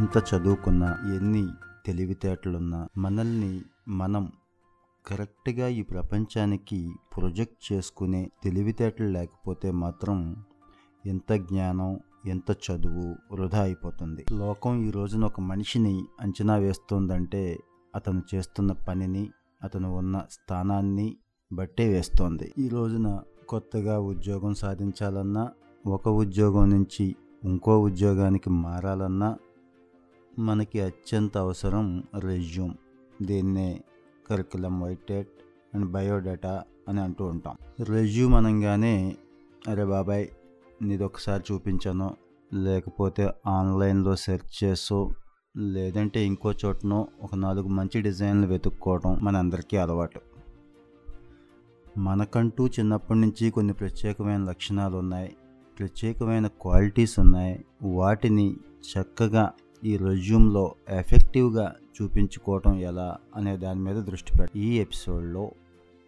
ఎంత 0.00 0.22
చదువుకున్నా 0.28 0.98
ఎన్ని 1.16 1.46
తెలివితేటలున్నా 1.86 2.88
మనల్ని 2.98 3.60
మనం 3.88 4.32
కరెక్ట్గా 5.06 5.68
ఈ 5.68 5.82
ప్రపంచానికి 5.82 6.92
ప్రొజెక్ట్ 7.16 7.72
చేసుకునే 7.72 8.30
తెలివితేటలు 8.44 9.06
లేకపోతే 9.06 9.70
మాత్రం 9.70 10.36
ఎంత 11.06 11.32
జ్ఞానం 11.32 12.00
ఎంత 12.26 12.50
చదువు 12.50 13.34
వృధా 13.34 13.62
అయిపోతుంది. 13.62 14.24
లోకం 14.32 14.82
ఈ 14.82 14.90
రోజున 14.90 15.24
ఒక 15.24 15.40
మనిషిని 15.40 16.04
అంచనా 16.20 16.56
వేస్తోందంటే 16.56 17.58
అతను 17.94 18.22
చేస్తున్న 18.34 18.72
పనిని 18.72 19.30
అతను 19.62 19.96
ఉన్న 19.96 20.24
స్థానాన్ని 20.30 21.16
బట్టే 21.52 21.88
వేస్తోంది. 21.88 22.52
ఈ 22.58 22.68
రోజున 22.68 23.20
కొత్తగా 23.48 24.00
ఉద్యోగం 24.00 24.54
సాధించాలన్నా 24.54 25.48
ఒక 25.86 26.08
ఉద్యోగం 26.08 26.70
నుంచి 26.70 27.16
ఇంకో 27.44 27.80
ఉద్యోగానికి 27.80 28.50
మారాలన్నా 28.50 29.36
మనకి 30.40 30.80
అత్యంత 30.80 31.38
అవసరం 31.38 31.86
రెజ్యూమ్. 32.18 32.74
దీన్నే 33.22 33.80
కరికులం 34.30 34.80
వైటెడ్ 34.82 35.26
అండ్ 35.74 35.86
బయోడేటా 35.92 36.62
అని 36.88 37.00
అంటూ 37.00 37.24
ఉంటాం. 37.24 37.56
రెజ్యూమ్ 37.84 38.34
అనగానే 38.34 39.16
అరే 39.68 39.84
బాబాయ్ 39.84 40.26
నీది 40.82 41.04
ఒకసారి 41.04 41.42
చూపించాను 41.52 42.16
లేకపోతే 42.54 43.28
ఆన్లైన్లో 43.46 44.16
సెర్చ్ 44.16 44.64
చేసో 44.64 44.98
లేదంటే 45.56 46.26
ఇంకో 46.26 46.52
చోటనో 46.52 47.08
ఒక 47.22 47.34
నాలుగు 47.34 47.68
మంచి 47.68 48.02
డిజైన్లు 48.02 48.46
వెతుక్కోవడం 48.46 49.18
మనందరికీ 49.22 49.76
అలవాటు. 49.76 50.20
మనకంటూ 51.98 52.66
చిన్నప్పటి 52.66 53.20
నుంచి 53.20 53.50
కొన్ని 53.50 53.72
ప్రత్యేకమైన 53.72 54.42
లక్షణాలు 54.44 54.96
ఉన్నాయి 54.96 55.36
ప్రత్యేకమైన 55.78 56.46
క్వాలిటీస్ 56.46 57.18
ఉన్నాయి 57.18 57.64
వాటిని 57.82 58.56
చక్కగా 58.90 59.52
ఈ 59.84 59.96
రెజ్యూమ్లో 59.96 60.74
ఎఫెక్టివ్గా 60.88 61.74
చూపించుకోవటం 62.02 62.78
ఎలా 62.80 63.16
అనే 63.36 63.56
దాని 63.56 63.80
మీద 63.80 63.96
దృష్టి 63.96 64.32
పెట్టి 64.38 64.60
ఈ 64.60 64.78
ఎపిసోడ్లో 64.78 65.52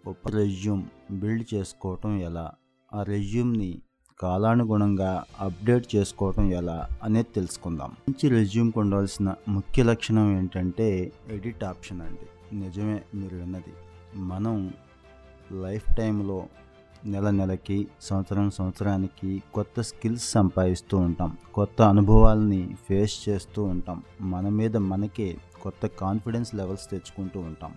ఒక 0.07 0.17
రెజ్యూమ్ 0.31 0.85
బిల్డ్ 1.11 1.55
చేసుకోవటం 1.55 2.21
ఎలా 2.21 2.53
ఆ 2.95 3.03
రెజ్యూమ్ని 3.03 3.79
కాలానుగుణంగా 4.21 5.25
అప్డేట్ 5.41 5.97
చేసుకోవటం 5.97 6.53
ఎలా 6.53 6.89
అనేది 7.03 7.29
తెలుసుకుందాం. 7.35 7.91
మంచి 7.91 8.29
రెజ్యూమ్కి 8.29 8.79
ఉండాల్సిన 8.79 9.35
ముఖ్య 9.49 9.83
లక్షణం 9.83 10.39
ఏంటంటే 10.39 11.13
ఎడిట్ 11.31 11.65
ఆప్షన్ 11.65 12.01
అండి. 12.01 12.57
నిజమే 12.57 13.03
మీరు 13.15 13.37
విన్నది. 13.37 13.73
మనం 14.17 14.73
లైఫ్ 15.53 15.97
టైంలో 15.97 16.47
నెల 17.05 17.31
నెలకి 17.31 17.89
సంవత్సరం 18.01 18.51
సంవత్సరానికి 18.51 19.43
కొత్త 19.55 19.81
స్కిల్స్ 19.81 20.31
సంపాదిస్తూ 20.31 20.99
ఉంటాం. 20.99 21.39
కొత్త 21.55 21.83
అనుభవాల్ని 21.83 22.77
ఫేస్ 22.89 23.29
చేస్తూ 23.29 23.65
ఉంటాం. 23.65 24.03
మన 24.21 24.49
మీద 24.49 24.77
మనకే 24.77 25.37
కొత్త 25.63 25.87
కాన్ఫిడెన్స్ 25.87 26.55
లెవెల్స్ 26.55 26.91
తెచ్చుకుంటూ 26.91 27.41
ఉంటాం. 27.41 27.75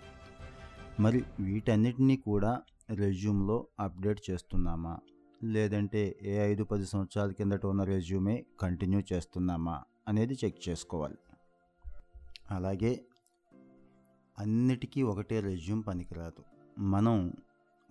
మరి 0.99 1.23
వీటన్నిటినీ 1.39 2.15
కూడా 2.17 2.61
రెజ్యూమ్లో 2.89 3.67
అప్డేట్ 3.79 4.19
చేస్తున్నామా? 4.29 4.97
లేదంటే 5.43 6.15
ఏ 6.21 6.37
ఐదు 6.37 6.63
పది 6.63 6.85
సంవత్సరాల 6.85 7.31
కిందట 7.31 7.65
ఉన్న 7.65 7.83
రెజ్యూమే 7.83 8.45
కంటిన్యూ 8.59 9.01
చేస్తున్నామా 9.13 9.81
అనేది 10.07 10.37
చెక్ 10.45 10.69
చేసుకోవాలి. 10.69 11.15
అలాగే 12.51 13.05
అన్నిటికీ 14.39 15.01
ఒకటే 15.01 15.39
రెజ్యూమ్ 15.39 15.83
పనికిరాదు. 15.87 16.43
మనం 16.79 17.33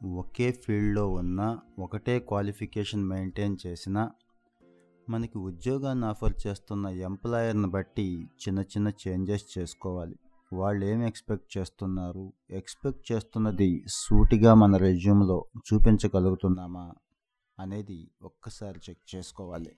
ఒకే 0.05 0.53
ఫీల్డ్లో 0.53 1.09
ఉన్న 1.09 1.59
ఒకటే 1.79 2.21
క్వాలిఫికేషన్ 2.21 3.05
మెయింటైన్ 3.05 3.57
చేసినా 3.67 4.11
మనకి 5.11 5.39
ఉద్యోగాన్ని 5.39 6.07
ఆఫర్ 6.07 6.47
చేస్తున్న 6.47 6.87
ఎంప్లాయర్ని 6.87 7.67
బట్టి 7.67 8.25
చిన్న 8.25 8.61
చిన్న 8.61 8.89
చేంజెస్ 8.89 9.59
చేసుకోవాలి. 9.59 10.19
వాళ్ళు 10.53 10.85
ఏం 10.85 11.03
ఎక్స్పెక్ట్ 11.03 11.59
చేస్తున్నారు? 11.59 12.33
ఎక్స్పెక్ట్ 12.51 13.13
చేస్తున్నది 13.13 13.85
సూటిగా 13.89 14.55
మన 14.55 14.77
రెజ్యూమ్లో 14.77 15.45
చూపించగలుగుతున్నామా 15.59 16.93
అనేది 17.61 18.11
ఒక్కసారి 18.23 18.81
చెక్ 18.91 19.17
చేసుకోవాలి. 19.17 19.77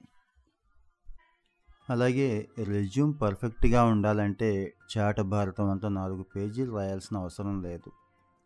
అలాగే 1.91 2.48
రెజ్యూమ్ 2.64 3.14
పర్ఫెక్ట్గా 3.22 3.84
ఉండాలంటే 3.84 4.75
చాట 4.98 5.20
భారతం 5.20 5.70
అంతా 5.70 5.88
నాలుగు 5.88 6.22
పేజీలు 6.22 6.72
రాయాల్సిన 6.72 7.16
అవసరం 7.16 7.62
లేదు. 7.62 7.91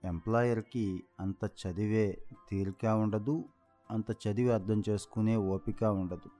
ఎంప్లాయర్కి 0.04 1.02
అంత 1.20 1.44
చదివే 1.44 2.18
తీరిక 2.50 2.86
ఉండదు 2.86 3.44
అంత 3.90 4.10
చదివి 4.10 4.52
అర్థం 4.52 4.82
చేసుకునే 4.88 5.36
ఓపిక 5.36 5.84
ఉండదు. 5.84 6.30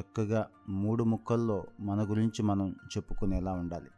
చక్కగా 0.00 0.50
మూడు 0.68 1.04
ముక్కల్లో 1.04 1.64
మన 1.80 2.10
గురించి 2.10 2.42
మనం 2.42 2.70
చెప్పుకునేలా 2.70 3.52
ఉండాలి. 3.52 3.90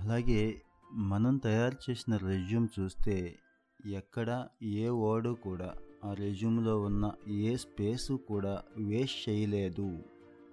అలాగే 0.00 0.62
మనం 0.92 1.36
తయారు 1.36 1.90
చేసిన 1.90 2.16
రెజ్యూమ్ 2.16 2.68
చూస్తే 2.80 3.38
ఎక్కడ 3.86 4.48
ఏ 4.62 4.88
వర్డు 4.88 5.30
కూడా 5.30 5.74
ఆ 6.04 6.14
రెజ్యూమ్లో 6.14 6.80
ఉన్న 6.80 7.12
ఏ 7.28 7.56
స్పేసు 7.56 8.12
కూడా 8.12 8.62
వేస్ట్ 8.76 9.28
చేయలేదు 9.28 9.98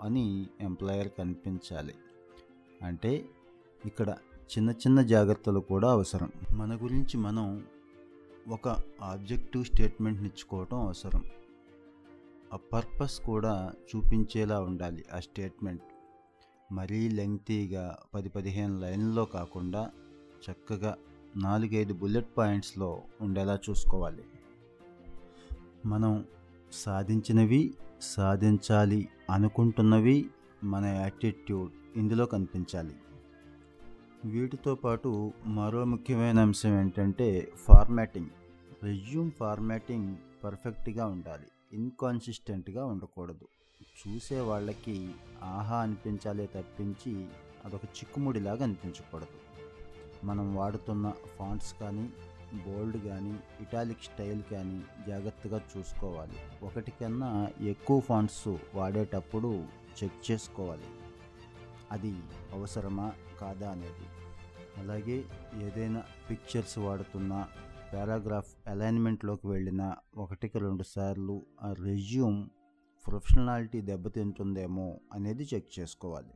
అని 0.02 0.48
ఎంప్లాయర్ 0.62 1.10
కనిపించాలి. 1.18 1.96
అంటే 2.82 3.26
ఇక్కడ 3.86 4.16
చిన్న 4.46 4.70
చిన్న 4.70 5.02
జాగ్రత్తలు 5.02 5.60
కూడా 5.60 5.92
అవసరం. 5.92 6.32
మన 6.56 6.76
గురించి 6.76 7.18
మనం 7.18 7.66
ఒక 8.48 8.78
ఆబ్జెక్టివ్ 9.02 9.66
స్టేట్మెంట్ 9.66 10.22
ఇచ్చుకోవటం 10.22 10.80
అవసరం. 10.80 11.24
ఆ 12.54 12.58
పర్పస్ 12.74 13.20
కూడా 13.20 13.74
చూపించేలా 13.96 14.62
ఉండాలి 14.62 15.06
ఆ 15.14 15.20
స్టేట్మెంట్. 15.20 15.82
మరీ 16.72 17.10
లెంగ్తీగా 17.10 17.98
పది 18.14 18.30
పదిహేను 18.30 18.80
లైన్లో 18.80 19.26
కాకుండా 19.26 19.92
చక్కగా 20.52 20.98
నాలుగైదు 21.38 21.94
బుల్లెట్ 21.94 22.38
పాయింట్స్లో 22.38 23.02
ఉండేలా 23.22 23.60
చూసుకోవాలి. 23.70 24.24
మనం 25.86 26.26
సాధించినవి 26.72 27.74
సాధించాలి 28.02 29.10
అనుకుంటున్నవి 29.32 30.30
మన 30.64 30.86
యాటిట్యూడ్ 30.86 31.72
ఇందులో 31.96 32.26
కనిపించాలి. 32.26 32.96
వీటితో 34.26 34.76
పాటు 34.76 35.34
మరో 35.46 35.86
ముఖ్యమైన 35.86 36.40
అంశం 36.40 36.80
ఏంటంటే 36.80 37.52
ఫార్మాటింగ్ 37.56 38.30
రెజ్యూమ్ 38.84 39.32
ఫార్మాటింగ్ 39.32 40.16
పర్ఫెక్ట్గా 40.44 41.06
ఉండాలి. 41.06 41.44
ఇన్కాన్సిస్టెంట్గా 41.74 42.86
ఉండకూడదు. 42.86 43.48
చూసే 43.82 44.40
వాళ్ళకి 44.40 45.12
ఆహా 45.44 45.78
అనిపించాలే 45.78 46.46
తప్పించి 46.46 47.28
అదొక 47.66 47.84
చిక్కుముడిలాగా 47.84 48.64
అనిపించకూడదు. 48.64 49.40
మనం 50.26 50.56
వాడుతున్న 50.56 51.14
ఫాంట్స్ 51.40 51.76
కానీ 51.82 52.10
బోల్డ్ 52.54 53.06
కానీ 53.06 53.40
ఇటాలిక్ 53.62 54.04
స్టైల్ 54.04 54.44
కానీ 54.52 54.84
జాగ్రత్తగా 55.08 55.62
చూసుకోవాలి. 55.78 56.66
ఒకటి 56.66 56.94
కన్నా 57.02 57.50
ఎక్కువ 57.62 58.00
ఫాంట్స్ 58.00 58.56
వాడేటప్పుడు 58.76 59.66
చెక్ 60.04 60.32
చేసుకోవాలి. 60.32 60.84
అది 61.92 62.24
అవసరమా 62.54 63.14
కాదా 63.42 63.72
అనేది. 63.72 64.08
అలాగే 64.78 65.26
ఏదైనా 65.56 66.04
పిక్చర్స్ 66.30 66.78
వాడుతున్నా 66.78 67.48
పారాగ్రాఫ్ 67.94 68.56
అలైన్మెంట్లోకి 68.68 69.48
వెళ్ళిన 69.48 69.96
ఒకటికి 70.18 70.60
రెండు 70.60 70.84
సార్లు 70.84 71.46
ఆ 71.62 71.74
రెజ్యూమ్ 71.74 72.50
ప్రొఫెషనాలిటీ 73.08 73.82
దెబ్బతింటుందేమో 73.82 75.00
అనేది 75.14 75.48
చెక్ 75.54 75.80
చేసుకోవాలి. 75.80 76.34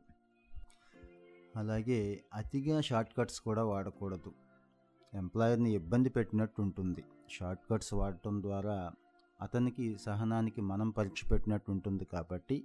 అలాగే 1.56 2.24
అతిగా 2.34 2.82
షార్ట్కట్స్ 2.82 3.42
కూడా 3.42 3.64
వాడకూడదు. 3.64 4.34
ఎంప్లాయర్ని 5.14 5.72
ఇబ్బంది 5.74 6.10
పెట్టినట్టు 6.10 6.62
ఉంటుంది. 6.62 7.04
షార్ట్కట్స్ 7.30 7.94
వాడటం 7.94 8.42
ద్వారా 8.42 8.92
అతనికి 9.42 9.98
సహనానికి 9.98 10.62
మనం 10.62 10.90
పరీక్ష 10.90 11.32
పెట్టినట్టు 11.32 11.72
ఉంటుంది 11.72 12.06
కాబట్టి 12.06 12.64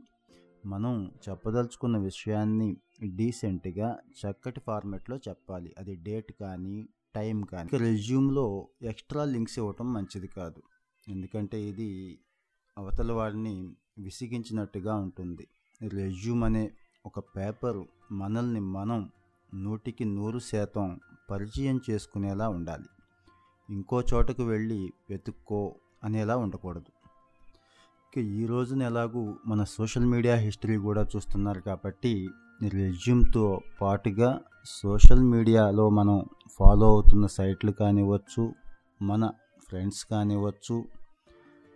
మనం 0.66 1.10
చెప్పదలుచుకున్న 1.28 1.98
విషయాన్ని 1.98 2.76
డీసెంట్గా 3.16 3.98
చక్కటి 4.20 4.60
ఫార్మెట్లో 4.60 5.16
చెప్పాలి. 5.16 5.74
అది 5.78 5.94
డేట్ 5.94 6.32
కానీ 6.40 6.88
టైం 7.14 7.42
కానీ. 7.42 7.78
రెజ్యూమ్లో 7.78 8.68
ఎక్స్ట్రా 8.82 9.24
లింక్స్ 9.24 9.58
ఇవ్వటం 9.58 9.92
మంచిది 9.92 10.26
కాదు. 10.26 10.62
ఎందుకంటే 11.08 11.62
ఇది 11.62 12.18
అవతల 12.78 13.12
వాడిని 13.12 13.76
విసిగించినట్టుగా 13.98 14.94
ఉంటుంది. 14.94 15.48
రెజ్యూమ్ 15.88 16.44
అనే 16.44 16.70
ఒక 17.06 17.18
పేపర్ 17.18 17.84
మనల్ని 18.12 18.60
మనం 18.60 19.10
నూటికి 19.54 20.04
నూరు 20.04 20.38
శాతం 20.38 21.00
పరిచయం 21.30 21.80
చేసుకునేలా 21.90 22.48
ఉండాలి. 22.48 22.86
ఇంకో 23.70 24.02
చోటకు 24.14 24.42
వెళ్ళి 24.42 24.92
వెతుక్కో 25.10 25.74
అనేలా 26.04 26.36
ఉండకూడదు. 26.36 26.93
ఈ 28.18 28.46
రోజున 28.46 28.82
ఎలాగూ 28.82 29.34
మన 29.46 29.64
సోషల్ 29.64 30.06
మీడియా 30.06 30.34
హిస్టరీ 30.34 30.76
కూడా 30.76 31.02
చూస్తున్నారు 31.02 31.60
కాబట్టి 31.60 32.28
రెజ్యూమ్తో 32.68 33.60
పాటుగా 33.80 34.40
సోషల్ 34.64 35.22
మీడియాలో 35.22 35.90
మనం 35.90 36.24
ఫాలో 36.58 36.86
అవుతున్న 36.86 37.26
సైట్లు 37.26 37.72
కానివ్వచ్చు 37.72 38.52
మన 39.02 39.30
ఫ్రెండ్స్ 39.68 40.04
కానివ్వచ్చు 40.04 40.84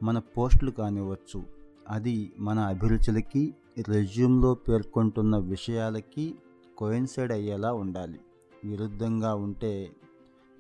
మన 0.02 0.19
పోస్టులు 0.19 0.70
కానివ్వచ్చు 0.70 1.46
అది 1.88 2.32
మన 2.38 2.58
అభిరుచులకి 2.58 3.55
రెజ్యూమ్లో 3.88 4.55
పేర్కొంటున్న 4.55 5.37
విషయాలకి 5.37 6.35
కోయిన్సైడ్ 6.76 7.32
అయ్యేలా 7.32 7.73
ఉండాలి. 7.73 8.20
విరుద్ధంగా 8.64 9.35
ఉంటే 9.35 9.90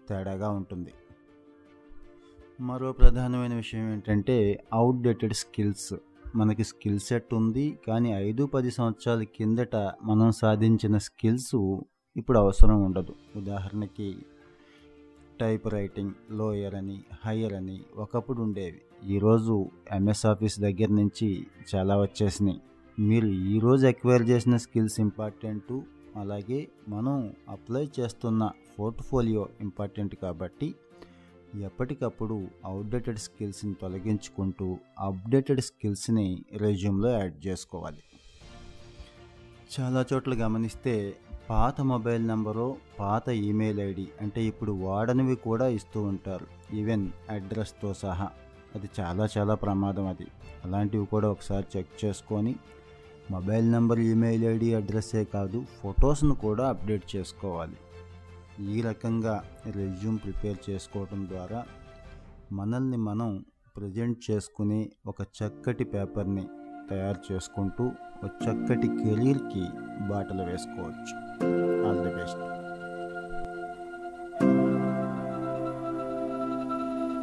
తేడాగా 0.08 0.50
ఉంటుంది. 0.50 0.92
మరో 2.60 2.92
ప్రధానమైన 2.92 3.54
విషయం 3.54 3.92
ఏంటంటే 3.92 4.64
అవుట్డేటెడ్ 4.72 5.34
స్కిల్స్ 5.34 5.94
మనకి 6.36 6.64
స్కిల్ 6.64 6.98
సెట్ 6.98 7.34
ఉంది 7.34 7.78
కానీ 7.88 8.12
ఐదు 8.12 8.46
పది 8.46 8.70
సంవత్సరాల 8.70 9.22
కిందట 9.22 9.76
మనం 9.76 10.32
సాధించిన 10.32 10.98
స్కిల్స్ 10.98 11.54
ఇప్పుడు 12.16 12.38
అవసరం 12.38 12.82
ఉండదు. 12.84 13.14
ఉదాహరణకి 13.36 14.16
టైప్ 15.40 15.68
రైటింగ్ 15.68 16.14
లోయర్ 16.30 16.74
అని 16.74 16.98
హయ్యర్ 17.24 17.52
అని 17.52 17.80
ఒకప్పుడు 17.96 18.40
ఉండేవి. 18.40 18.80
ఈరోజు 19.14 19.70
ఎంఎస్ 19.92 20.26
ఆఫీస్ 20.26 20.60
దగ్గర 20.60 20.88
నుంచి 20.88 21.46
చాలా 21.74 21.96
వచ్చేసినాయి. 22.00 22.60
మీరు 22.98 23.26
ఈరోజు 23.26 23.86
ఎక్వైర్ 23.86 24.22
చేసిన 24.22 24.56
స్కిల్స్ 24.56 25.00
ఇంపార్టెంటు 25.00 25.82
అలాగే 26.16 26.68
మనం 26.88 27.32
అప్లై 27.48 27.88
చేస్తున్న 28.00 28.50
పోర్ట్ఫోలియో 28.78 29.48
ఇంపార్టెంట్ 29.60 30.14
కాబట్టి 30.22 30.74
ఎప్పటికప్పుడు 31.54 32.48
అవుట్డేటెడ్ 32.64 33.18
స్కిల్స్ని 33.18 33.74
తొలగించుకుంటూ 33.74 34.78
అప్డేటెడ్ 34.98 35.60
స్కిల్స్ని 35.60 36.44
రెజ్యూమ్లో 36.56 37.10
యాడ్ 37.10 37.46
చేసుకోవాలి. 37.46 37.98
చాలా 39.80 40.04
చోట్ల 40.12 40.34
గమనిస్తే 40.34 41.16
పాత 41.50 41.80
మొబైల్ 41.80 42.28
నెంబరు 42.28 42.76
పాత 43.00 43.28
ఈమెయిల్ 43.28 43.80
ఐడి 43.80 44.08
అంటే 44.20 44.44
ఇప్పుడు 44.44 44.72
వాడనివి 44.72 45.36
కూడా 45.36 45.68
ఇస్తూ 45.68 46.02
ఉంటారు. 46.02 46.76
ఈవెన్ 46.76 47.08
అడ్రస్తో 47.30 47.94
సహా. 47.94 48.28
అది 48.74 48.88
చాలా 49.00 49.28
చాలా 49.38 49.54
ప్రమాదం 49.54 50.06
అది. 50.06 50.26
అలాంటివి 50.64 51.06
కూడా 51.06 51.30
ఒకసారి 51.30 51.66
చెక్ 51.76 52.04
చేసుకొని 52.04 52.56
మొబైల్ 53.30 53.72
నెంబర్ 53.72 53.98
ఈమెయిల్ 53.98 54.44
ఐడి 54.44 54.74
అడ్రస్సే 54.74 55.24
కాదు 55.24 55.64
ఫొటోస్ను 55.82 56.34
కూడా 56.34 56.68
అప్డేట్ 56.68 57.16
చేసుకోవాలి. 57.16 57.76
ఈ 58.60 58.82
రకంగా 58.82 59.44
రెజ్యూమ్ 59.66 60.18
ప్రిపేర్ 60.18 60.70
చేసుకోవడం 60.70 61.28
ద్వారా 61.28 61.66
మనల్ని 62.52 62.96
మనం 62.96 63.44
ప్రజెంట్ 63.76 64.30
చేసుకుని 64.30 64.90
ఒక 65.06 65.22
చక్కటి 65.22 65.84
పేపర్ని 65.84 66.48
తయారు 66.90 67.32
చేసుకుంటూ 67.32 67.84
ఒక 68.24 68.30
చక్కటి 68.44 68.88
కెరీర్కి 68.88 69.64
బాటలు 70.08 70.42
వేసుకోవచ్చు. 70.42 71.14
All 71.88 72.08
the 72.08 72.14
best. 72.14 72.57